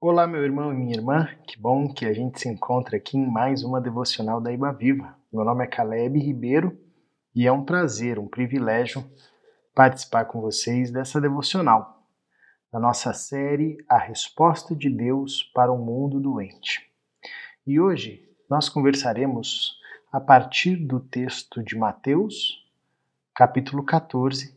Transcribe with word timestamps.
Olá, 0.00 0.28
meu 0.28 0.44
irmão 0.44 0.72
e 0.72 0.76
minha 0.76 0.94
irmã, 0.94 1.28
que 1.44 1.58
bom 1.58 1.92
que 1.92 2.06
a 2.06 2.12
gente 2.12 2.38
se 2.38 2.48
encontra 2.48 2.96
aqui 2.96 3.18
em 3.18 3.26
mais 3.26 3.64
uma 3.64 3.80
devocional 3.80 4.40
da 4.40 4.52
Iba 4.52 4.70
Viva. 4.72 5.18
Meu 5.32 5.44
nome 5.44 5.64
é 5.64 5.66
Caleb 5.66 6.20
Ribeiro 6.20 6.78
e 7.34 7.48
é 7.48 7.50
um 7.50 7.64
prazer, 7.64 8.16
um 8.16 8.28
privilégio 8.28 9.04
participar 9.74 10.26
com 10.26 10.40
vocês 10.40 10.92
dessa 10.92 11.20
devocional, 11.20 12.06
da 12.72 12.78
nossa 12.78 13.12
série 13.12 13.76
A 13.88 13.98
Resposta 13.98 14.72
de 14.72 14.88
Deus 14.88 15.42
para 15.52 15.72
o 15.72 15.84
Mundo 15.84 16.20
Doente. 16.20 16.88
E 17.66 17.80
hoje 17.80 18.24
nós 18.48 18.68
conversaremos 18.68 19.80
a 20.12 20.20
partir 20.20 20.76
do 20.76 21.00
texto 21.00 21.60
de 21.60 21.76
Mateus, 21.76 22.64
capítulo 23.34 23.84
14, 23.84 24.56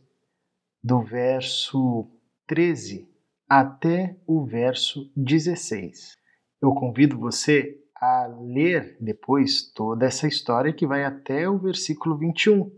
do 0.84 1.02
verso 1.02 2.08
13 2.46 3.11
até 3.60 4.16
o 4.26 4.46
verso 4.46 5.12
16. 5.14 6.16
Eu 6.62 6.72
convido 6.72 7.18
você 7.18 7.78
a 7.94 8.26
ler 8.26 8.96
depois 8.98 9.70
toda 9.74 10.06
essa 10.06 10.26
história 10.26 10.72
que 10.72 10.86
vai 10.86 11.04
até 11.04 11.46
o 11.46 11.58
versículo 11.58 12.16
21, 12.16 12.72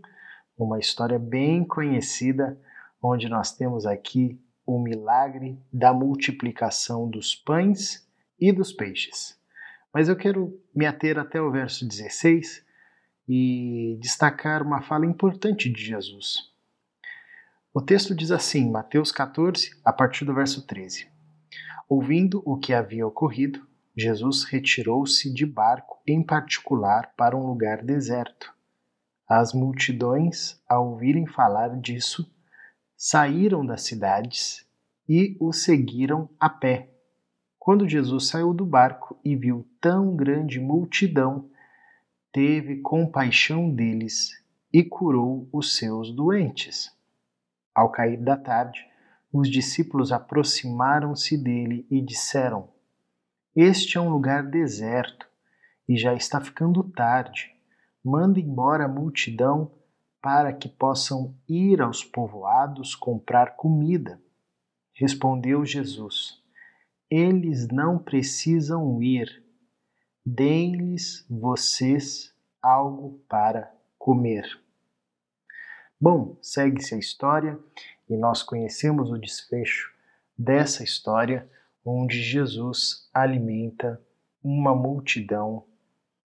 uma 0.59 0.81
história 0.81 1.17
bem 1.17 1.65
conhecida, 1.65 2.61
onde 3.01 3.29
nós 3.29 3.53
temos 3.53 3.87
aqui 3.87 4.37
o 4.67 4.81
milagre 4.81 5.57
da 5.73 5.95
multiplicação 5.95 7.09
dos 7.09 7.37
pães 7.37 8.05
e 8.37 8.51
dos 8.51 8.73
peixes. 8.73 9.39
Mas 9.93 10.09
eu 10.09 10.17
quero 10.17 10.61
me 10.75 10.87
ater 10.87 11.20
até 11.20 11.41
o 11.41 11.53
verso 11.53 11.87
16 11.87 12.67
e 13.29 13.97
destacar 14.01 14.61
uma 14.61 14.83
fala 14.83 15.06
importante 15.06 15.70
de 15.70 15.81
Jesus. 15.81 16.53
O 17.77 17.83
texto 17.83 18.14
diz 18.14 18.30
assim, 18.30 18.70
Mateus 18.70 19.10
14, 19.10 19.77
a 19.84 19.92
partir 19.92 20.24
do 20.24 20.33
verso 20.33 20.64
13: 20.64 21.09
Ouvindo 21.88 22.41
o 22.47 22.56
que 22.56 22.73
havia 22.73 23.05
ocorrido, 23.05 23.66
Jesus 23.97 24.45
retirou-se 24.45 25.28
de 25.34 25.45
barco 25.45 25.98
em 26.06 26.23
particular 26.23 27.12
para 27.16 27.36
um 27.36 27.44
lugar 27.44 27.83
deserto. 27.83 28.55
As 29.28 29.53
multidões, 29.53 30.62
ao 30.69 30.91
ouvirem 30.91 31.27
falar 31.27 31.81
disso, 31.81 32.33
saíram 32.97 33.66
das 33.66 33.83
cidades 33.83 34.64
e 35.09 35.36
o 35.41 35.53
seguiram 35.53 36.31
a 36.38 36.48
pé. 36.48 36.91
Quando 37.59 37.88
Jesus 37.88 38.28
saiu 38.28 38.55
do 38.55 38.64
barco 38.64 39.19
e 39.25 39.34
viu 39.34 39.69
tão 39.81 40.14
grande 40.14 40.61
multidão, 40.61 41.50
teve 42.31 42.77
compaixão 42.77 43.69
deles 43.69 44.31
e 44.72 44.84
curou 44.84 45.48
os 45.53 45.77
seus 45.77 46.14
doentes. 46.14 46.94
Ao 47.75 47.91
cair 47.91 48.19
da 48.19 48.36
tarde, 48.36 48.86
os 49.33 49.50
discípulos 49.50 50.12
aproximaram-se 50.12 51.36
dele 51.36 51.86
e 51.91 52.00
disseram: 52.00 52.69
Este 53.56 53.98
é 53.98 54.00
um 54.00 54.08
lugar 54.08 54.44
deserto 54.44 55.27
e 55.89 55.97
já 55.97 56.14
está 56.14 56.41
ficando 56.41 56.84
tarde. 56.84 57.50
Manda 58.03 58.39
embora 58.39 58.84
a 58.84 58.89
multidão 58.89 59.72
para 60.22 60.53
que 60.53 60.69
possam 60.69 61.34
ir 61.48 61.83
aos 61.83 62.05
povoados 62.05 62.94
comprar 62.94 63.56
comida. 63.56 64.22
Respondeu 64.94 65.64
Jesus: 65.64 66.41
Eles 67.11 67.66
não 67.69 67.98
precisam 67.98 69.03
ir. 69.03 69.42
Deem-lhes 70.25 71.27
vocês 71.28 72.33
algo 72.62 73.20
para 73.28 73.75
comer. 73.98 74.64
Bom, 76.06 76.36
segue-se 76.42 76.94
a 76.94 76.98
história 76.98 77.58
e 78.06 78.14
nós 78.14 78.42
conhecemos 78.42 79.10
o 79.10 79.16
desfecho 79.16 79.91
dessa 80.36 80.84
história, 80.84 81.48
onde 81.83 82.20
Jesus 82.20 83.08
alimenta 83.14 83.98
uma 84.42 84.75
multidão 84.75 85.64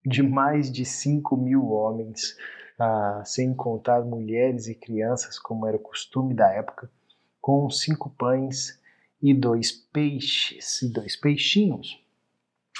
de 0.05 0.22
mais 0.22 0.69
de 0.69 0.83
5 0.83 1.38
mil 1.38 1.69
homens, 1.69 2.35
ah, 2.77 3.23
sem 3.25 3.55
contar 3.55 4.02
mulheres 4.02 4.68
e 4.68 4.75
crianças, 4.75 5.39
como 5.39 5.66
era 5.66 5.78
o 5.78 5.79
costume 5.79 6.34
da 6.34 6.51
época, 6.51 6.91
com 7.39 7.69
cinco 7.69 8.09
pães 8.09 8.78
e 9.22 9.34
dois 9.34 9.72
peixes, 9.72 10.81
e 10.81 10.91
dois 10.91 11.16
peixinhos. 11.16 12.03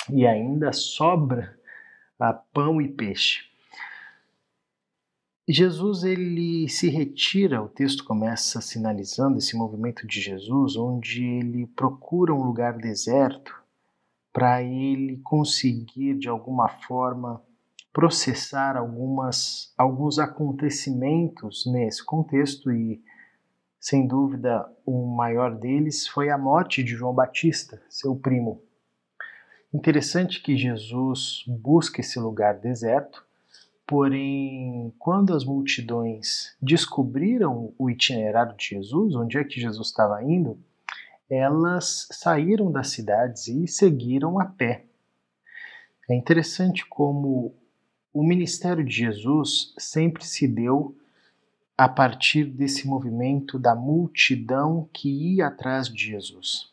E 0.10 0.28
ainda 0.28 0.74
sobra 0.74 1.58
ah, 2.20 2.34
pão 2.34 2.82
e 2.82 2.90
peixe. 2.90 3.49
Jesus 5.52 6.04
ele 6.04 6.70
se 6.70 6.90
retira, 6.90 7.60
o 7.60 7.68
texto 7.68 8.04
começa 8.04 8.62
sinalizando 8.62 9.40
esse 9.40 9.58
movimento 9.58 10.06
de 10.06 10.22
Jesus, 10.22 10.76
onde 10.76 11.26
ele 11.26 11.66
procura 11.66 12.32
um 12.32 12.44
lugar 12.44 12.78
deserto 12.78 13.60
para 14.32 14.62
ele 14.62 15.18
conseguir 15.24 16.20
de 16.20 16.30
alguma 16.30 16.70
forma 16.70 17.42
processar 17.92 18.78
algumas 18.78 19.74
alguns 19.76 20.20
acontecimentos 20.20 21.66
nesse 21.66 22.06
contexto 22.06 22.72
e 22.72 23.02
sem 23.80 24.06
dúvida 24.06 24.72
o 24.86 25.04
maior 25.08 25.56
deles 25.56 26.08
foi 26.08 26.30
a 26.30 26.38
morte 26.38 26.84
de 26.84 26.92
João 26.92 27.16
Batista, 27.16 27.82
seu 27.90 28.16
primo. 28.16 28.62
Interessante 29.74 30.44
que 30.44 30.56
Jesus 30.56 31.44
busca 31.48 32.02
esse 32.02 32.20
lugar 32.20 32.60
deserto 32.60 33.28
Porém, 33.90 34.94
quando 35.00 35.34
as 35.34 35.44
multidões 35.44 36.56
descobriram 36.62 37.74
o 37.76 37.90
itinerário 37.90 38.56
de 38.56 38.64
Jesus, 38.64 39.16
onde 39.16 39.36
é 39.40 39.44
que 39.44 39.60
Jesus 39.60 39.88
estava 39.88 40.24
indo, 40.24 40.60
elas 41.28 42.08
saíram 42.12 42.72
das 42.72 42.90
cidades 42.90 43.48
e 43.48 43.68
seguiram 43.68 44.40
a 44.40 44.46
pé. 44.46 44.86
É 46.08 46.14
interessante 46.14 46.86
como 46.86 47.56
o 48.14 48.22
ministério 48.22 48.86
de 48.86 48.96
Jesus 48.96 49.74
sempre 49.76 50.24
se 50.24 50.48
deu 50.48 50.96
a 51.76 51.90
partir 51.90 52.46
desse 52.46 52.88
movimento 52.88 53.58
da 53.58 53.74
multidão 53.74 54.88
que 54.94 55.34
ia 55.34 55.48
atrás 55.48 55.90
de 55.90 56.12
Jesus. 56.12 56.72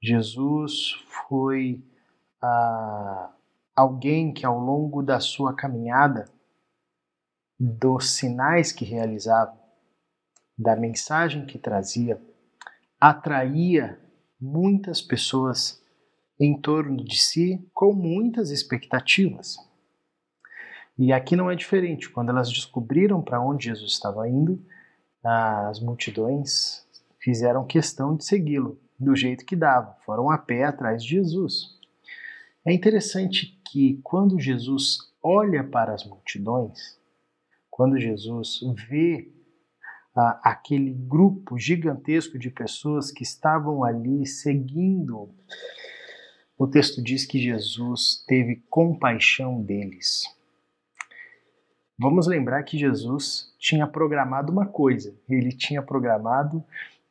Jesus 0.00 0.92
foi 1.26 1.82
a 2.40 3.32
alguém 3.76 4.32
que 4.32 4.46
ao 4.46 4.58
longo 4.58 5.02
da 5.02 5.20
sua 5.20 5.54
caminhada, 5.54 6.24
dos 7.60 8.10
sinais 8.10 8.72
que 8.72 8.84
realizava, 8.84 9.56
da 10.58 10.74
mensagem 10.74 11.44
que 11.44 11.58
trazia, 11.58 12.20
atraía 12.98 14.00
muitas 14.40 15.02
pessoas 15.02 15.82
em 16.40 16.58
torno 16.58 17.04
de 17.04 17.18
si 17.18 17.68
com 17.74 17.92
muitas 17.92 18.50
expectativas. 18.50 19.56
E 20.98 21.12
aqui 21.12 21.36
não 21.36 21.50
é 21.50 21.54
diferente. 21.54 22.08
Quando 22.08 22.30
elas 22.30 22.50
descobriram 22.50 23.20
para 23.20 23.40
onde 23.40 23.66
Jesus 23.66 23.92
estava 23.92 24.26
indo, 24.28 24.62
as 25.22 25.80
multidões 25.80 26.86
fizeram 27.18 27.66
questão 27.66 28.16
de 28.16 28.24
segui-lo 28.24 28.78
do 28.98 29.14
jeito 29.14 29.44
que 29.44 29.56
dava, 29.56 29.96
foram 30.06 30.30
a 30.30 30.38
pé 30.38 30.64
atrás 30.64 31.02
de 31.02 31.10
Jesus. 31.10 31.76
É 32.64 32.72
interessante 32.72 33.55
que 33.70 34.00
quando 34.02 34.38
Jesus 34.38 34.98
olha 35.22 35.64
para 35.64 35.92
as 35.92 36.04
multidões, 36.04 36.98
quando 37.70 37.98
Jesus 37.98 38.60
vê 38.88 39.30
ah, 40.14 40.40
aquele 40.42 40.92
grupo 40.92 41.58
gigantesco 41.58 42.38
de 42.38 42.50
pessoas 42.50 43.10
que 43.10 43.22
estavam 43.22 43.84
ali 43.84 44.24
seguindo, 44.26 45.28
o 46.56 46.66
texto 46.66 47.02
diz 47.02 47.26
que 47.26 47.38
Jesus 47.38 48.24
teve 48.26 48.64
compaixão 48.70 49.60
deles. 49.60 50.22
Vamos 51.98 52.26
lembrar 52.26 52.62
que 52.62 52.78
Jesus 52.78 53.54
tinha 53.58 53.86
programado 53.86 54.52
uma 54.52 54.66
coisa, 54.66 55.14
ele 55.28 55.52
tinha 55.52 55.82
programado 55.82 56.64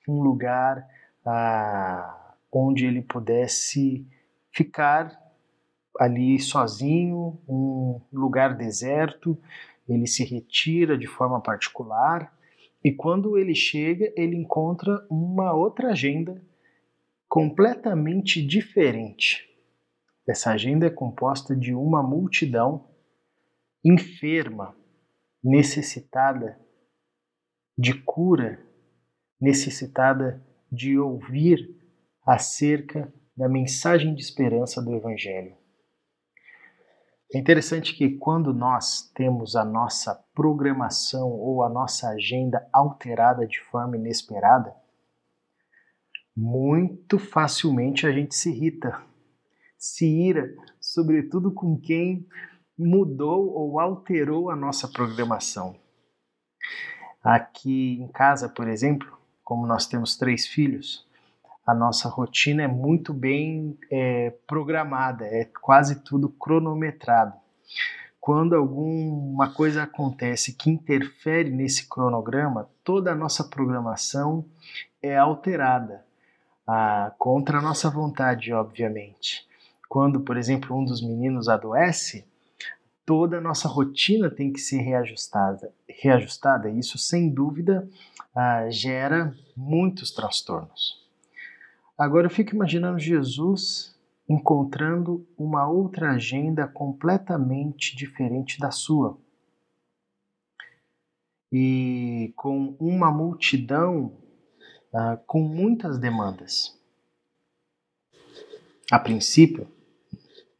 um 0.07 0.21
lugar 0.21 0.87
ah, 1.25 2.33
onde 2.51 2.85
ele 2.85 3.01
pudesse 3.01 4.07
ficar 4.51 5.24
ali 5.99 6.39
sozinho, 6.39 7.39
um 7.47 8.01
lugar 8.11 8.55
deserto, 8.55 9.37
ele 9.87 10.07
se 10.07 10.23
retira 10.23 10.97
de 10.97 11.07
forma 11.07 11.41
particular 11.41 12.33
e 12.83 12.91
quando 12.91 13.37
ele 13.37 13.55
chega, 13.55 14.13
ele 14.15 14.35
encontra 14.35 15.05
uma 15.09 15.53
outra 15.53 15.89
agenda 15.89 16.39
completamente 17.27 18.45
diferente. 18.45 19.49
Essa 20.27 20.51
agenda 20.51 20.85
é 20.85 20.89
composta 20.89 21.55
de 21.55 21.73
uma 21.73 22.03
multidão 22.03 22.87
enferma, 23.83 24.75
necessitada 25.43 26.59
de 27.77 27.93
cura, 28.01 28.59
necessitada 29.39 30.43
de 30.71 30.97
ouvir 30.97 31.75
acerca 32.25 33.13
da 33.35 33.49
mensagem 33.49 34.15
de 34.15 34.21
esperança 34.21 34.81
do 34.81 34.95
Evangelho. 34.95 35.55
É 37.33 37.39
interessante 37.39 37.95
que 37.95 38.17
quando 38.17 38.53
nós 38.53 39.11
temos 39.13 39.55
a 39.55 39.65
nossa 39.65 40.15
programação 40.33 41.29
ou 41.29 41.63
a 41.63 41.69
nossa 41.69 42.09
agenda 42.09 42.67
alterada 42.71 43.47
de 43.47 43.59
forma 43.61 43.97
inesperada, 43.97 44.75
muito 46.35 47.17
facilmente 47.17 48.05
a 48.05 48.11
gente 48.11 48.35
se 48.35 48.49
irrita, 48.49 49.01
se 49.77 50.05
ira, 50.05 50.53
sobretudo 50.79 51.51
com 51.53 51.79
quem 51.79 52.27
mudou 52.77 53.53
ou 53.53 53.79
alterou 53.79 54.49
a 54.49 54.55
nossa 54.55 54.87
programação. 54.87 55.75
Aqui 57.23 57.99
em 57.99 58.07
casa, 58.09 58.47
por 58.49 58.67
exemplo, 58.67 59.17
como 59.43 59.65
nós 59.65 59.87
temos 59.87 60.15
três 60.15 60.45
filhos, 60.45 61.04
a 61.65 61.73
nossa 61.73 62.07
rotina 62.07 62.63
é 62.63 62.67
muito 62.67 63.13
bem 63.13 63.77
é, 63.89 64.31
programada, 64.45 65.25
é 65.25 65.45
quase 65.61 66.03
tudo 66.03 66.29
cronometrado. 66.29 67.33
Quando 68.21 68.55
alguma 68.55 69.51
coisa 69.51 69.83
acontece 69.83 70.53
que 70.53 70.69
interfere 70.69 71.49
nesse 71.49 71.87
cronograma, 71.87 72.69
toda 72.83 73.11
a 73.11 73.15
nossa 73.15 73.43
programação 73.43 74.45
é 75.01 75.15
alterada, 75.15 76.03
ah, 76.67 77.13
contra 77.19 77.59
a 77.59 77.61
nossa 77.61 77.89
vontade, 77.89 78.51
obviamente. 78.51 79.47
Quando, 79.87 80.21
por 80.21 80.37
exemplo, 80.37 80.75
um 80.75 80.83
dos 80.83 81.01
meninos 81.01 81.47
adoece, 81.47 82.25
toda 83.05 83.37
a 83.37 83.41
nossa 83.41 83.67
rotina 83.67 84.29
tem 84.29 84.51
que 84.51 84.59
ser 84.59 84.79
reajustada. 84.81 85.71
Reajustada, 85.87 86.69
isso 86.69 86.97
sem 86.97 87.29
dúvida 87.29 87.87
ah, 88.35 88.67
gera 88.69 89.35
muitos 89.55 90.11
transtornos. 90.11 91.04
Agora 91.97 92.27
eu 92.27 92.31
fico 92.31 92.53
imaginando 92.53 92.99
Jesus 92.99 93.95
encontrando 94.27 95.25
uma 95.37 95.67
outra 95.67 96.11
agenda 96.11 96.67
completamente 96.67 97.95
diferente 97.95 98.59
da 98.59 98.71
sua. 98.71 99.17
E 101.51 102.33
com 102.35 102.75
uma 102.79 103.11
multidão 103.11 104.17
uh, 104.91 105.17
com 105.25 105.41
muitas 105.41 105.97
demandas. 105.97 106.77
A 108.91 108.99
princípio, 108.99 109.67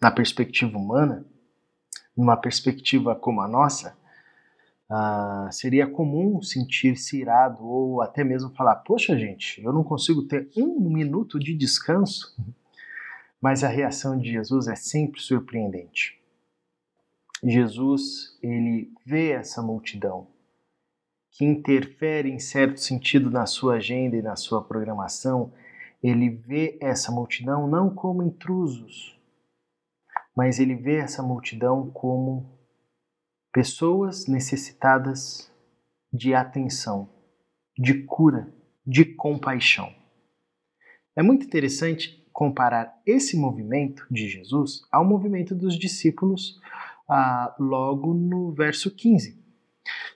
na 0.02 0.12
perspectiva 0.12 0.78
humana, 0.78 1.26
numa 2.16 2.38
perspectiva 2.38 3.16
como 3.16 3.42
a 3.42 3.48
nossa, 3.48 3.98
uh, 4.90 5.52
seria 5.52 5.88
comum 5.88 6.42
sentir-se 6.42 7.20
irado 7.20 7.66
ou 7.66 8.02
até 8.02 8.24
mesmo 8.24 8.54
falar: 8.56 8.76
Poxa, 8.78 9.18
gente, 9.18 9.62
eu 9.64 9.74
não 9.74 9.84
consigo 9.84 10.24
ter 10.24 10.50
um 10.56 10.80
minuto 10.90 11.40
de 11.40 11.56
descanso. 11.56 12.36
Mas 13.42 13.64
a 13.64 13.68
reação 13.68 14.18
de 14.18 14.32
Jesus 14.32 14.68
é 14.68 14.76
sempre 14.76 15.22
surpreendente. 15.22 16.20
Jesus, 17.44 18.40
ele 18.42 18.92
vê 19.06 19.32
essa 19.32 19.62
multidão 19.62 20.28
que 21.30 21.44
interfere 21.44 22.32
em 22.32 22.40
certo 22.40 22.80
sentido 22.80 23.30
na 23.30 23.46
sua 23.46 23.76
agenda 23.76 24.16
e 24.16 24.22
na 24.22 24.38
sua 24.38 24.64
programação, 24.64 25.52
ele 26.02 26.30
vê 26.30 26.78
essa 26.82 27.12
multidão 27.12 27.68
não 27.68 27.94
como 27.94 28.24
intrusos, 28.24 29.20
mas 30.36 30.60
ele 30.60 30.76
vê 30.76 30.96
essa 30.96 31.22
multidão 31.22 31.92
como 31.92 32.55
pessoas 33.56 34.28
necessitadas 34.28 35.50
de 36.12 36.34
atenção, 36.34 37.10
de 37.80 38.04
cura, 38.04 38.54
de 38.86 39.06
compaixão. 39.06 39.96
É 41.16 41.24
muito 41.24 41.46
interessante 41.46 42.22
comparar 42.34 43.02
esse 43.06 43.38
movimento 43.38 44.06
de 44.12 44.28
Jesus 44.28 44.82
ao 44.92 45.06
movimento 45.06 45.56
dos 45.56 45.80
discípulos 45.80 46.60
ah, 47.08 47.56
logo 47.58 48.14
no 48.14 48.52
verso 48.52 48.94
15. 48.94 49.42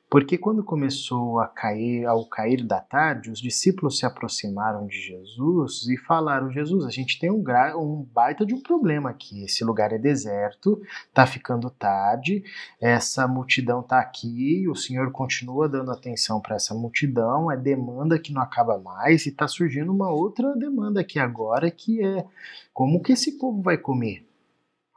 Porque 0.10 0.40
quando 0.40 0.64
começou 0.64 1.40
a 1.40 1.48
cair, 1.48 2.04
ao 2.06 2.26
cair 2.26 2.66
da 2.66 2.80
tarde, 2.80 3.30
os 3.30 3.40
discípulos 3.40 4.00
se 4.00 4.08
aproximaram 4.08 4.88
de 4.88 5.00
Jesus 5.00 5.88
e 5.88 5.98
falaram: 5.98 6.52
Jesus, 6.52 6.84
a 6.84 6.90
gente 6.90 7.20
tem 7.20 7.30
um, 7.30 7.44
um 7.78 8.08
baita 8.12 8.44
de 8.44 8.56
um 8.56 8.62
problema 8.62 9.12
aqui. 9.12 9.44
Esse 9.44 9.64
lugar 9.64 9.94
é 9.94 10.00
deserto, 10.00 10.82
tá 11.14 11.28
ficando 11.28 11.70
tarde, 11.70 12.44
essa 12.82 13.28
multidão 13.28 13.84
tá 13.84 14.00
aqui, 14.00 14.68
o 14.68 14.76
Senhor 14.76 15.12
continua 15.12 15.70
dando 15.70 15.92
atenção 15.92 16.42
para 16.42 16.56
essa 16.56 16.74
multidão, 16.74 17.52
é 17.52 17.56
demanda 17.56 18.18
que 18.18 18.34
não 18.34 18.42
acaba 18.42 18.80
mais 18.80 19.28
e 19.28 19.32
tá 19.32 19.48
surgindo 19.48 19.94
uma 19.94 20.10
outra 20.10 20.56
demanda 20.56 21.02
aqui 21.02 21.20
agora 21.20 21.70
que 21.70 22.04
é 22.04 22.26
como 22.74 23.02
que 23.02 23.12
esse 23.12 23.38
povo 23.38 23.62
vai 23.62 23.78
comer? 23.78 24.29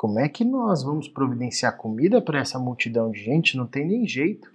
Como 0.02 0.18
é 0.18 0.28
que 0.28 0.44
nós 0.44 0.82
vamos 0.82 1.06
providenciar 1.06 1.76
comida 1.76 2.20
para 2.20 2.40
essa 2.40 2.58
multidão 2.58 3.12
de 3.12 3.22
gente? 3.22 3.56
Não 3.56 3.68
tem 3.68 3.86
nem 3.86 4.04
jeito. 4.04 4.50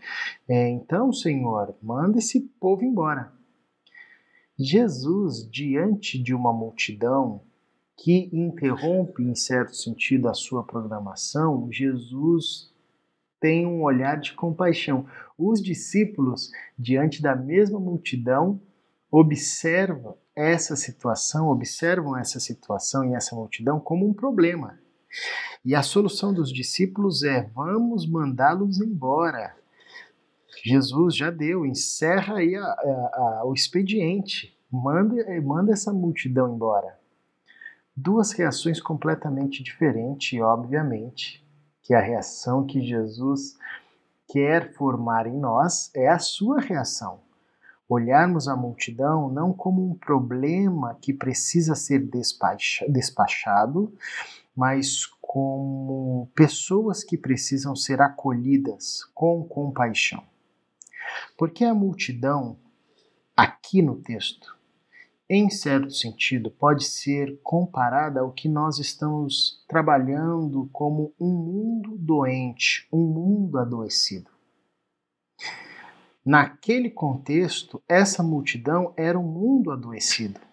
É, 0.46 0.68
então, 0.68 1.14
Senhor, 1.14 1.74
manda 1.82 2.18
esse 2.18 2.42
povo 2.60 2.84
embora. 2.84 3.32
Jesus, 4.60 5.50
diante 5.50 6.22
de 6.22 6.34
uma 6.34 6.52
multidão 6.52 7.40
que 7.96 8.30
interrompe, 8.34 9.24
em 9.24 9.36
certo 9.36 9.74
sentido, 9.74 10.28
a 10.28 10.34
sua 10.34 10.66
programação, 10.66 11.72
Jesus 11.72 12.70
tem 13.40 13.66
um 13.66 13.84
olhar 13.84 14.20
de 14.20 14.34
compaixão. 14.34 15.06
Os 15.38 15.64
discípulos, 15.64 16.52
diante 16.78 17.22
da 17.22 17.38
mesma 17.38 17.80
multidão, 17.80 18.60
observam 19.10 20.18
essa 20.36 20.76
situação, 20.76 21.48
observam 21.48 22.18
essa 22.18 22.38
situação 22.38 23.06
e 23.06 23.16
essa 23.16 23.34
multidão 23.34 23.80
como 23.80 24.06
um 24.06 24.14
problema. 24.14 24.78
E 25.64 25.76
a 25.76 25.84
solução 25.84 26.34
dos 26.34 26.52
discípulos 26.52 27.24
é: 27.24 27.44
vamos 27.54 28.10
mandá-los 28.10 28.80
embora. 28.80 29.56
Jesus 30.64 31.16
já 31.16 31.30
deu, 31.30 31.66
encerra 31.66 32.38
aí 32.38 32.56
a, 32.56 32.64
a, 32.64 33.40
a, 33.42 33.46
o 33.46 33.54
expediente, 33.54 34.58
manda, 34.72 35.16
manda 35.42 35.72
essa 35.72 35.94
multidão 35.94 36.56
embora. 36.56 36.98
Duas 37.96 38.32
reações 38.32 38.80
completamente 38.82 39.64
diferentes, 39.64 40.40
obviamente, 40.40 41.44
que 41.82 41.94
a 41.94 42.00
reação 42.00 42.66
que 42.66 42.82
Jesus 42.82 43.58
quer 44.28 44.74
formar 44.74 45.26
em 45.26 45.38
nós 45.38 45.90
é 45.96 46.08
a 46.08 46.20
sua 46.20 46.60
reação. 46.60 47.22
Olharmos 47.90 48.50
a 48.50 48.56
multidão 48.56 49.30
não 49.30 49.54
como 49.54 49.90
um 49.90 49.96
problema 49.96 50.98
que 51.02 51.14
precisa 51.14 51.74
ser 51.74 52.08
despachado, 52.90 53.94
mas 54.58 55.06
como 55.22 56.32
pessoas 56.34 57.04
que 57.04 57.16
precisam 57.16 57.76
ser 57.76 58.02
acolhidas 58.02 59.04
com 59.14 59.44
compaixão. 59.44 60.24
Porque 61.38 61.64
a 61.64 61.76
multidão, 61.76 62.58
aqui 63.36 63.84
no 63.84 63.98
texto, 63.98 64.58
em 65.30 65.48
certo 65.50 65.92
sentido, 65.92 66.50
pode 66.50 66.86
ser 66.86 67.40
comparada 67.44 68.22
ao 68.22 68.32
que 68.32 68.50
nós 68.50 68.80
estamos 68.80 69.64
trabalhando 69.68 70.68
como 70.74 71.14
um 71.20 71.34
mundo 71.34 71.96
doente, 71.96 72.88
um 72.92 73.06
mundo 73.06 73.60
adoecido. 73.60 74.32
Naquele 76.26 76.90
contexto, 76.90 77.82
essa 77.88 78.24
multidão 78.24 78.92
era 78.98 79.20
um 79.20 79.24
mundo 79.24 79.72
adoecido. 79.72 80.47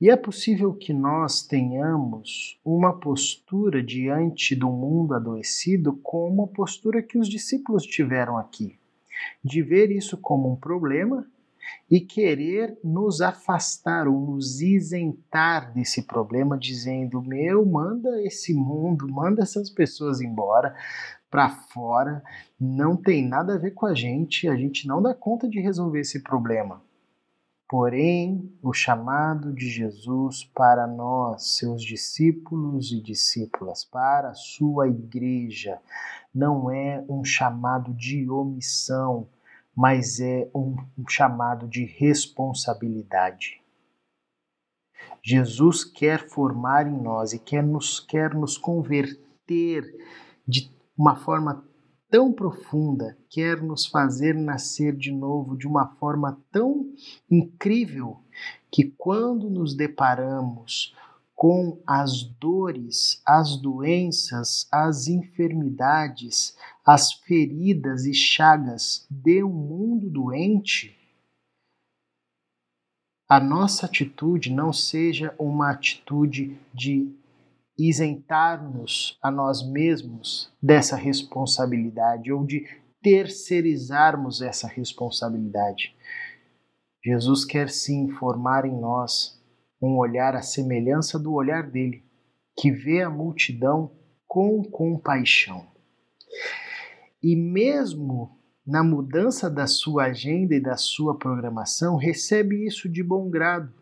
E 0.00 0.08
é 0.08 0.16
possível 0.16 0.72
que 0.72 0.92
nós 0.92 1.42
tenhamos 1.42 2.60
uma 2.64 2.92
postura 2.92 3.82
diante 3.82 4.54
do 4.54 4.70
mundo 4.70 5.12
adoecido 5.12 5.92
como 5.96 6.44
a 6.44 6.46
postura 6.46 7.02
que 7.02 7.18
os 7.18 7.28
discípulos 7.28 7.84
tiveram 7.84 8.38
aqui, 8.38 8.78
de 9.42 9.60
ver 9.60 9.90
isso 9.90 10.16
como 10.16 10.52
um 10.52 10.54
problema 10.54 11.26
e 11.90 12.00
querer 12.00 12.78
nos 12.82 13.20
afastar 13.20 14.06
ou 14.06 14.20
nos 14.20 14.60
isentar 14.60 15.72
desse 15.72 16.02
problema, 16.02 16.56
dizendo: 16.56 17.20
Meu, 17.20 17.66
manda 17.66 18.22
esse 18.22 18.54
mundo, 18.54 19.08
manda 19.08 19.42
essas 19.42 19.68
pessoas 19.68 20.20
embora 20.20 20.76
para 21.28 21.50
fora, 21.50 22.22
não 22.58 22.96
tem 22.96 23.26
nada 23.26 23.54
a 23.54 23.58
ver 23.58 23.72
com 23.72 23.84
a 23.84 23.94
gente, 23.94 24.48
a 24.48 24.54
gente 24.54 24.86
não 24.86 25.02
dá 25.02 25.12
conta 25.12 25.48
de 25.48 25.60
resolver 25.60 26.00
esse 26.00 26.22
problema. 26.22 26.80
Porém, 27.68 28.50
o 28.62 28.72
chamado 28.72 29.52
de 29.52 29.68
Jesus 29.68 30.42
para 30.42 30.86
nós, 30.86 31.58
seus 31.58 31.82
discípulos 31.82 32.90
e 32.90 32.98
discípulas, 32.98 33.84
para 33.84 34.30
a 34.30 34.34
sua 34.34 34.88
igreja, 34.88 35.78
não 36.34 36.70
é 36.70 37.04
um 37.06 37.22
chamado 37.22 37.92
de 37.92 38.30
omissão, 38.30 39.28
mas 39.76 40.18
é 40.18 40.48
um, 40.54 40.76
chamado 41.10 41.68
de 41.68 41.84
responsabilidade. 41.84 43.60
Jesus 45.22 45.84
quer 45.84 46.26
formar 46.26 46.86
em 46.86 46.98
nós 46.98 47.34
e 47.34 47.38
quer 47.38 47.62
nos, 47.62 48.00
quer 48.00 48.34
nos 48.34 48.56
converter 48.56 49.94
de 50.46 50.72
uma 50.96 51.16
forma 51.16 51.67
tão 52.10 52.32
profunda, 52.32 53.16
quer 53.28 53.62
nos 53.62 53.86
fazer 53.86 54.34
nascer 54.34 54.96
de 54.96 55.12
novo 55.12 55.56
de 55.56 55.66
uma 55.66 55.88
forma 55.96 56.40
tão 56.50 56.92
incrível 57.30 58.22
que 58.70 58.84
quando 58.84 59.50
nos 59.50 59.74
deparamos 59.74 60.94
com 61.34 61.80
as 61.86 62.24
dores, 62.24 63.22
as 63.24 63.56
doenças, 63.56 64.66
as 64.72 65.06
enfermidades, 65.06 66.56
as 66.84 67.12
feridas 67.12 68.06
e 68.06 68.14
chagas 68.14 69.06
de 69.08 69.44
um 69.44 69.52
mundo 69.52 70.10
doente, 70.10 70.96
a 73.28 73.38
nossa 73.38 73.86
atitude 73.86 74.50
não 74.50 74.72
seja 74.72 75.34
uma 75.38 75.70
atitude 75.70 76.58
de 76.72 77.14
isentar-nos 77.78 79.18
a 79.22 79.30
nós 79.30 79.62
mesmos 79.70 80.52
dessa 80.60 80.96
responsabilidade 80.96 82.32
ou 82.32 82.44
de 82.44 82.66
terceirizarmos 83.00 84.42
essa 84.42 84.66
responsabilidade. 84.66 85.94
Jesus 87.04 87.44
quer 87.44 87.70
sim 87.70 88.08
formar 88.08 88.64
em 88.64 88.76
nós 88.78 89.40
um 89.80 89.96
olhar 89.96 90.34
à 90.34 90.42
semelhança 90.42 91.18
do 91.18 91.32
olhar 91.32 91.70
dele, 91.70 92.02
que 92.58 92.72
vê 92.72 93.02
a 93.02 93.08
multidão 93.08 93.92
com 94.26 94.62
compaixão. 94.64 95.64
E 97.22 97.36
mesmo 97.36 98.36
na 98.66 98.82
mudança 98.82 99.48
da 99.48 99.66
sua 99.66 100.06
agenda 100.06 100.54
e 100.54 100.60
da 100.60 100.76
sua 100.76 101.16
programação, 101.16 101.96
recebe 101.96 102.66
isso 102.66 102.88
de 102.88 103.02
bom 103.02 103.30
grado. 103.30 103.72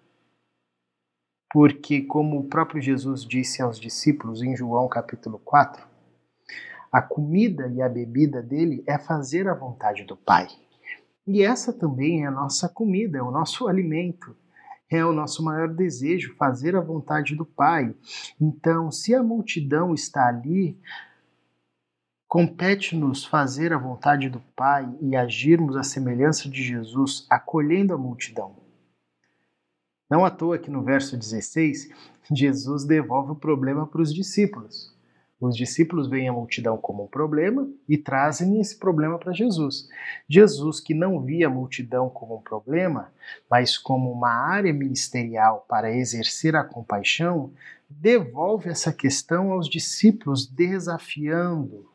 Porque, 1.52 2.02
como 2.02 2.38
o 2.38 2.48
próprio 2.48 2.82
Jesus 2.82 3.24
disse 3.24 3.62
aos 3.62 3.78
discípulos 3.78 4.42
em 4.42 4.56
João 4.56 4.88
capítulo 4.88 5.38
4, 5.38 5.86
a 6.90 7.02
comida 7.02 7.68
e 7.68 7.82
a 7.82 7.88
bebida 7.88 8.42
dele 8.42 8.82
é 8.86 8.98
fazer 8.98 9.48
a 9.48 9.54
vontade 9.54 10.04
do 10.04 10.16
Pai. 10.16 10.48
E 11.26 11.42
essa 11.42 11.72
também 11.72 12.24
é 12.24 12.26
a 12.26 12.30
nossa 12.30 12.68
comida, 12.68 13.18
é 13.18 13.22
o 13.22 13.30
nosso 13.30 13.66
alimento, 13.66 14.36
é 14.88 15.04
o 15.04 15.12
nosso 15.12 15.44
maior 15.44 15.68
desejo, 15.68 16.34
fazer 16.36 16.76
a 16.76 16.80
vontade 16.80 17.34
do 17.34 17.44
Pai. 17.44 17.94
Então, 18.40 18.90
se 18.90 19.14
a 19.14 19.22
multidão 19.22 19.92
está 19.92 20.28
ali, 20.28 20.80
compete-nos 22.28 23.24
fazer 23.24 23.72
a 23.72 23.78
vontade 23.78 24.28
do 24.28 24.40
Pai 24.54 24.88
e 25.00 25.16
agirmos 25.16 25.76
à 25.76 25.82
semelhança 25.82 26.48
de 26.48 26.62
Jesus, 26.62 27.26
acolhendo 27.28 27.92
a 27.92 27.98
multidão. 27.98 28.65
Não 30.08 30.24
à 30.24 30.30
toa 30.30 30.58
que 30.58 30.70
no 30.70 30.82
verso 30.82 31.16
16, 31.16 31.90
Jesus 32.32 32.84
devolve 32.84 33.32
o 33.32 33.36
problema 33.36 33.86
para 33.86 34.00
os 34.00 34.14
discípulos. 34.14 34.94
Os 35.38 35.54
discípulos 35.54 36.08
veem 36.08 36.28
a 36.28 36.32
multidão 36.32 36.78
como 36.78 37.04
um 37.04 37.06
problema 37.06 37.68
e 37.86 37.98
trazem 37.98 38.58
esse 38.58 38.78
problema 38.78 39.18
para 39.18 39.34
Jesus. 39.34 39.86
Jesus, 40.26 40.80
que 40.80 40.94
não 40.94 41.20
via 41.20 41.46
a 41.46 41.50
multidão 41.50 42.08
como 42.08 42.36
um 42.36 42.40
problema, 42.40 43.12
mas 43.50 43.76
como 43.76 44.10
uma 44.10 44.30
área 44.30 44.72
ministerial 44.72 45.66
para 45.68 45.94
exercer 45.94 46.56
a 46.56 46.64
compaixão, 46.64 47.52
devolve 47.88 48.70
essa 48.70 48.92
questão 48.92 49.52
aos 49.52 49.68
discípulos, 49.68 50.46
desafiando, 50.46 51.86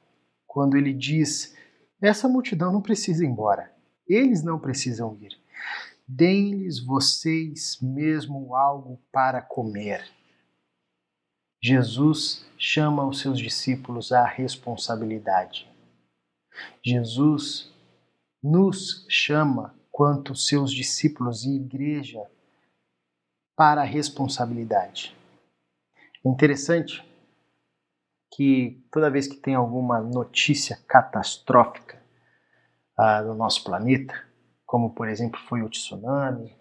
quando 0.46 0.77
ele 0.77 0.94
diz: 0.94 1.56
essa 2.00 2.27
multidão 2.27 2.72
não 2.72 2.82
precisa 2.82 3.25
ir 3.25 3.27
embora, 3.27 3.72
eles 4.08 4.44
não 4.44 4.60
precisam 4.60 5.18
ir. 5.20 5.40
Deem-lhes 6.13 6.77
vocês 6.77 7.80
mesmo 7.82 8.53
algo 8.53 9.01
para 9.13 9.41
comer. 9.41 10.03
Jesus 11.63 12.46
chama 12.58 13.08
os 13.08 13.22
seus 13.22 13.39
discípulos 13.39 14.12
à 14.12 14.25
responsabilidade. 14.25 15.70
Jesus 16.86 17.74
nos 18.44 19.06
chama, 19.08 19.74
quanto 19.89 20.36
seus 20.36 20.74
discípulos 20.74 21.46
e 21.46 21.56
igreja, 21.56 22.30
para 23.56 23.80
a 23.80 23.86
responsabilidade. 23.86 25.15
Interessante 26.25 27.01
que 28.34 28.86
toda 28.91 29.10
vez 29.10 29.27
que 29.27 29.38
tem 29.38 29.56
alguma 29.56 30.01
notícia 30.01 30.77
catastrófica 30.86 32.03
ah, 32.98 33.22
no 33.22 33.34
nosso 33.34 33.63
planeta, 33.63 34.30
como 34.71 34.89
por 34.91 35.09
exemplo 35.09 35.37
foi 35.49 35.61
o 35.61 35.69
tsunami, 35.69 36.55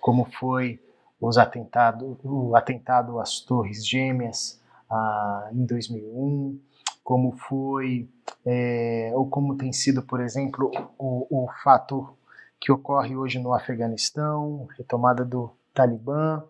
como 0.00 0.24
foi 0.38 0.80
os 1.20 1.36
atentados, 1.36 2.16
o 2.22 2.54
atentado 2.54 3.18
às 3.18 3.40
Torres 3.40 3.84
Gêmeas 3.84 4.62
ah, 4.88 5.50
em 5.52 5.66
2001, 5.66 6.56
como 7.02 7.32
foi, 7.36 8.08
é, 8.46 9.10
ou 9.12 9.28
como 9.28 9.56
tem 9.56 9.72
sido, 9.72 10.04
por 10.04 10.20
exemplo, 10.20 10.70
o, 10.96 11.46
o 11.46 11.48
fato 11.64 12.16
que 12.60 12.70
ocorre 12.70 13.16
hoje 13.16 13.40
no 13.40 13.52
Afeganistão, 13.52 14.68
retomada 14.78 15.24
do 15.24 15.50
Talibã. 15.74 16.44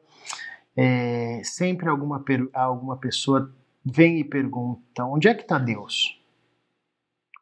É, 0.76 1.40
sempre 1.42 1.88
alguma, 1.88 2.22
alguma 2.52 2.98
pessoa 2.98 3.50
vem 3.82 4.18
e 4.18 4.24
pergunta: 4.24 5.06
onde 5.06 5.26
é 5.26 5.32
que 5.32 5.40
está 5.40 5.58
Deus? 5.58 6.17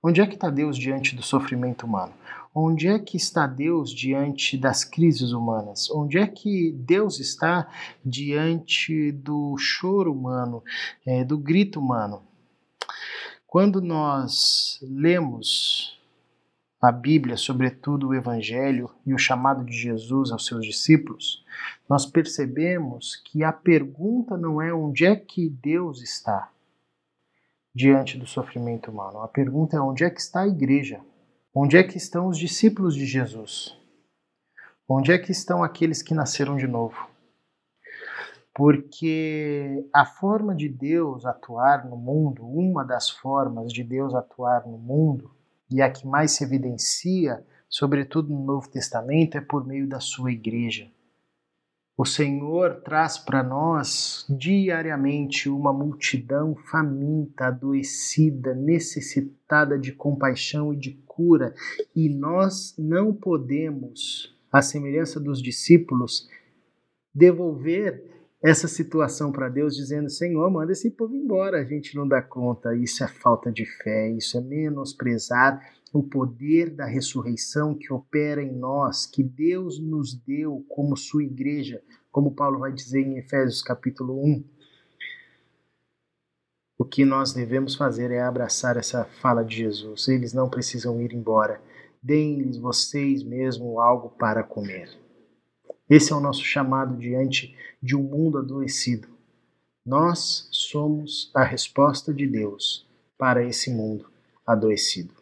Onde 0.08 0.20
é 0.20 0.26
que 0.28 0.36
está 0.36 0.48
Deus 0.50 0.78
diante 0.78 1.16
do 1.16 1.22
sofrimento 1.24 1.84
humano? 1.84 2.12
Onde 2.54 2.86
é 2.86 2.96
que 2.96 3.16
está 3.16 3.44
Deus 3.44 3.90
diante 3.92 4.56
das 4.56 4.84
crises 4.84 5.32
humanas? 5.32 5.90
Onde 5.90 6.16
é 6.16 6.28
que 6.28 6.70
Deus 6.78 7.18
está 7.18 7.68
diante 8.04 9.10
do 9.10 9.56
choro 9.58 10.12
humano, 10.12 10.62
é, 11.04 11.24
do 11.24 11.36
grito 11.36 11.80
humano? 11.80 12.22
Quando 13.48 13.80
nós 13.80 14.78
lemos 14.80 15.98
a 16.80 16.92
Bíblia, 16.92 17.36
sobretudo 17.36 18.10
o 18.10 18.14
Evangelho 18.14 18.88
e 19.04 19.12
o 19.12 19.18
chamado 19.18 19.64
de 19.64 19.76
Jesus 19.76 20.30
aos 20.30 20.46
seus 20.46 20.64
discípulos, 20.64 21.44
nós 21.88 22.06
percebemos 22.06 23.16
que 23.24 23.42
a 23.42 23.52
pergunta 23.52 24.36
não 24.36 24.62
é 24.62 24.72
onde 24.72 25.04
é 25.04 25.16
que 25.16 25.48
Deus 25.48 26.00
está 26.00 26.48
diante 27.76 28.16
do 28.16 28.26
sofrimento 28.26 28.90
humano. 28.90 29.20
A 29.20 29.28
pergunta 29.28 29.76
é 29.76 29.80
onde 29.80 30.02
é 30.02 30.08
que 30.08 30.18
está 30.18 30.40
a 30.40 30.48
igreja? 30.48 30.98
Onde 31.54 31.76
é 31.76 31.82
que 31.82 31.98
estão 31.98 32.26
os 32.26 32.38
discípulos 32.38 32.94
de 32.94 33.04
Jesus? 33.04 33.78
Onde 34.88 35.12
é 35.12 35.18
que 35.18 35.30
estão 35.30 35.62
aqueles 35.62 36.00
que 36.00 36.14
nasceram 36.14 36.56
de 36.56 36.66
novo? 36.66 36.96
Porque 38.54 39.86
a 39.92 40.06
forma 40.06 40.54
de 40.54 40.70
Deus 40.70 41.26
atuar 41.26 41.86
no 41.86 41.98
mundo, 41.98 42.46
uma 42.46 42.82
das 42.82 43.10
formas 43.10 43.70
de 43.70 43.84
Deus 43.84 44.14
atuar 44.14 44.66
no 44.66 44.78
mundo, 44.78 45.30
e 45.70 45.82
a 45.82 45.90
que 45.90 46.06
mais 46.06 46.30
se 46.30 46.44
evidencia, 46.44 47.44
sobretudo 47.68 48.32
no 48.32 48.42
Novo 48.42 48.70
Testamento, 48.70 49.36
é 49.36 49.40
por 49.42 49.66
meio 49.66 49.86
da 49.86 50.00
sua 50.00 50.32
igreja. 50.32 50.90
O 51.98 52.04
Senhor 52.04 52.82
traz 52.82 53.16
para 53.16 53.42
nós 53.42 54.26
diariamente 54.28 55.48
uma 55.48 55.72
multidão 55.72 56.54
faminta, 56.54 57.46
adoecida, 57.46 58.54
necessitada 58.54 59.78
de 59.78 59.92
compaixão 59.92 60.74
e 60.74 60.76
de 60.76 60.90
cura, 61.06 61.54
e 61.94 62.10
nós 62.10 62.74
não 62.78 63.14
podemos, 63.14 64.36
à 64.52 64.60
semelhança 64.60 65.18
dos 65.18 65.40
discípulos, 65.40 66.28
devolver 67.14 68.15
essa 68.42 68.68
situação 68.68 69.32
para 69.32 69.48
Deus 69.48 69.74
dizendo: 69.74 70.10
Senhor, 70.10 70.50
manda 70.50 70.72
esse 70.72 70.90
povo 70.90 71.14
embora, 71.14 71.60
a 71.60 71.64
gente 71.64 71.96
não 71.96 72.06
dá 72.06 72.20
conta. 72.22 72.74
Isso 72.76 73.02
é 73.02 73.08
falta 73.08 73.50
de 73.50 73.64
fé, 73.64 74.10
isso 74.10 74.36
é 74.38 74.40
menosprezar 74.40 75.60
o 75.92 76.02
poder 76.02 76.70
da 76.70 76.84
ressurreição 76.84 77.74
que 77.74 77.92
opera 77.92 78.42
em 78.42 78.52
nós, 78.52 79.06
que 79.06 79.22
Deus 79.22 79.78
nos 79.78 80.14
deu 80.14 80.64
como 80.68 80.96
sua 80.96 81.24
igreja, 81.24 81.82
como 82.12 82.34
Paulo 82.34 82.58
vai 82.58 82.72
dizer 82.72 83.00
em 83.00 83.16
Efésios 83.18 83.62
capítulo 83.62 84.22
1. 84.22 84.44
O 86.78 86.84
que 86.84 87.06
nós 87.06 87.32
devemos 87.32 87.74
fazer 87.74 88.10
é 88.10 88.20
abraçar 88.20 88.76
essa 88.76 89.04
fala 89.04 89.42
de 89.42 89.56
Jesus. 89.56 90.08
Eles 90.08 90.34
não 90.34 90.50
precisam 90.50 91.00
ir 91.00 91.14
embora. 91.14 91.60
Deem-lhes 92.02 92.58
vocês 92.58 93.22
mesmo 93.22 93.80
algo 93.80 94.10
para 94.10 94.42
comer. 94.42 95.05
Esse 95.88 96.12
é 96.12 96.16
o 96.16 96.20
nosso 96.20 96.42
chamado 96.42 96.96
diante 96.96 97.54
de 97.80 97.94
um 97.96 98.02
mundo 98.02 98.38
adoecido. 98.38 99.08
Nós 99.84 100.48
somos 100.50 101.30
a 101.32 101.44
resposta 101.44 102.12
de 102.12 102.26
Deus 102.26 102.84
para 103.16 103.44
esse 103.44 103.70
mundo 103.70 104.10
adoecido. 104.44 105.14